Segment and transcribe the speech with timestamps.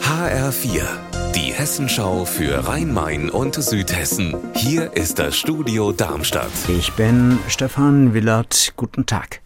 [0.00, 4.36] HR4, die Hessenschau für Rhein-Main und Südhessen.
[4.54, 6.52] Hier ist das Studio Darmstadt.
[6.68, 8.72] Ich bin Stefan Willert.
[8.76, 9.40] Guten Tag.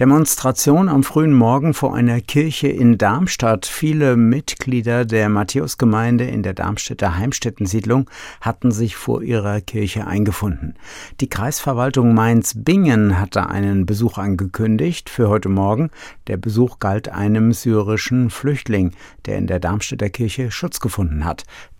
[0.00, 3.66] Demonstration am frühen Morgen vor einer Kirche in Darmstadt.
[3.66, 8.08] Viele Mitglieder der Matthäusgemeinde in der Darmstädter Heimstättensiedlung
[8.40, 10.74] hatten sich vor ihrer Kirche eingefunden.
[11.20, 15.90] Die Kreisverwaltung Mainz-Bingen hatte einen Besuch angekündigt für heute Morgen.
[16.28, 18.92] Der Besuch galt einem syrischen Flüchtling,
[19.26, 21.29] der in der Darmstädter Kirche Schutz gefunden hat,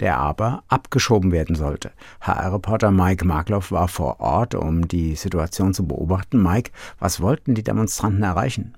[0.01, 1.91] der aber abgeschoben werden sollte.
[2.21, 6.43] HR-Reporter Mike Markloff war vor Ort, um die Situation zu beobachten.
[6.43, 8.75] Mike, was wollten die Demonstranten Demonstranten erreichen?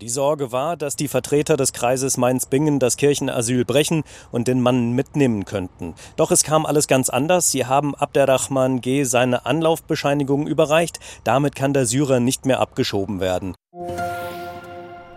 [0.00, 4.92] Die Sorge war, dass die Vertreter des Kreises Mainz-Bingen das Kirchenasyl brechen und den Mann
[4.92, 5.94] mitnehmen könnten.
[6.16, 7.50] Doch es kam alles ganz anders.
[7.52, 9.04] Sie haben Abderrahman G.
[9.04, 10.98] seine Anlaufbescheinigung überreicht.
[11.22, 13.54] Damit kann der Syrer nicht mehr abgeschoben werden.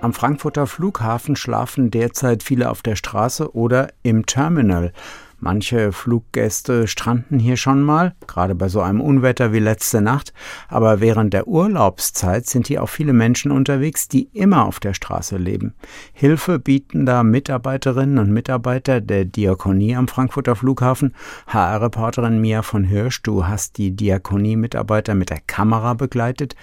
[0.07, 4.93] Am Frankfurter Flughafen schlafen derzeit viele auf der Straße oder im Terminal.
[5.41, 10.31] Manche Fluggäste stranden hier schon mal, gerade bei so einem Unwetter wie letzte Nacht,
[10.69, 15.35] aber während der Urlaubszeit sind hier auch viele Menschen unterwegs, die immer auf der Straße
[15.35, 15.73] leben.
[16.13, 21.15] Hilfe bieten da Mitarbeiterinnen und Mitarbeiter der Diakonie am Frankfurter Flughafen.
[21.47, 26.55] HR-Reporterin Mia von Hirsch, du hast die Diakonie-Mitarbeiter mit der Kamera begleitet.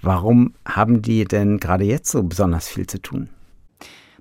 [0.00, 3.28] Warum haben die denn gerade jetzt so besonders viel zu tun?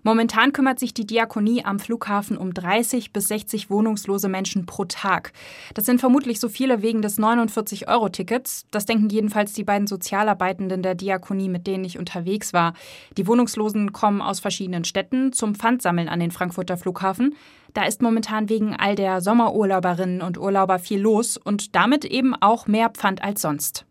[0.08, 5.34] Momentan kümmert sich die Diakonie am Flughafen um 30 bis 60 wohnungslose Menschen pro Tag.
[5.74, 8.68] Das sind vermutlich so viele wegen des 49-Euro-Tickets.
[8.72, 12.74] Das denken jedenfalls die beiden Sozialarbeitenden der Diakonie, mit denen ich unterwegs war.
[13.18, 17.36] Die Wohnungslosen kommen aus verschiedenen Städten zum Pfandsammeln an den Frankfurter Flughafen.
[17.74, 22.68] Da ist momentan wegen all der Sommerurlauberinnen und Urlauber viel los und damit eben auch
[22.68, 23.87] mehr Pfand als sonst.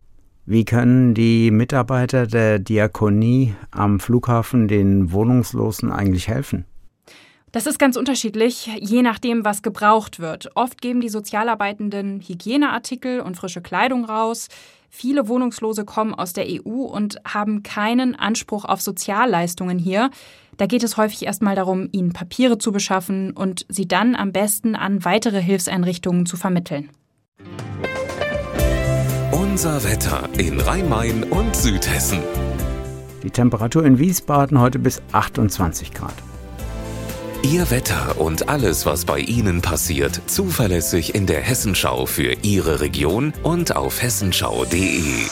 [0.49, 6.63] Wie können die Mitarbeiter der Diakonie am Flughafen den Wohnungslosen eigentlich helfen?
[7.51, 10.49] Das ist ganz unterschiedlich, je nachdem, was gebraucht wird.
[10.55, 14.47] Oft geben die Sozialarbeitenden Hygieneartikel und frische Kleidung raus.
[14.89, 20.11] Viele Wohnungslose kommen aus der EU und haben keinen Anspruch auf Sozialleistungen hier.
[20.55, 24.75] Da geht es häufig erstmal darum, ihnen Papiere zu beschaffen und sie dann am besten
[24.75, 26.89] an weitere Hilfseinrichtungen zu vermitteln.
[29.57, 32.19] Unser Wetter in Rhein-Main und Südhessen.
[33.23, 36.13] Die Temperatur in Wiesbaden heute bis 28 Grad.
[37.41, 43.33] Ihr Wetter und alles, was bei Ihnen passiert, zuverlässig in der Hessenschau für Ihre Region
[43.41, 45.25] und auf hessenschau.de.